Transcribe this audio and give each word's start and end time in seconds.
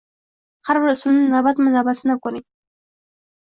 Har 0.69 0.79
bir 0.85 0.93
usulni 0.93 1.27
navbatma-navbat 1.35 2.01
sinab 2.01 2.25
ko‘ring 2.27 2.43